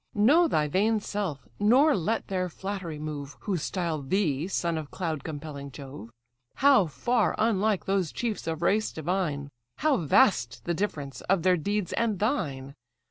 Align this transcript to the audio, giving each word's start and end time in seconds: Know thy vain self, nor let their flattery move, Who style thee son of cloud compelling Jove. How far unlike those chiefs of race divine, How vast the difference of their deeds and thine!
Know 0.15 0.47
thy 0.47 0.67
vain 0.67 0.99
self, 0.99 1.47
nor 1.59 1.95
let 1.95 2.27
their 2.27 2.49
flattery 2.49 2.97
move, 2.97 3.35
Who 3.41 3.55
style 3.55 4.01
thee 4.01 4.47
son 4.47 4.75
of 4.75 4.89
cloud 4.89 5.23
compelling 5.23 5.69
Jove. 5.69 6.09
How 6.55 6.87
far 6.87 7.35
unlike 7.37 7.85
those 7.85 8.11
chiefs 8.11 8.47
of 8.47 8.63
race 8.63 8.91
divine, 8.91 9.49
How 9.77 9.97
vast 9.97 10.65
the 10.65 10.73
difference 10.73 11.21
of 11.29 11.43
their 11.43 11.55
deeds 11.55 11.93
and 11.93 12.17
thine! 12.17 12.73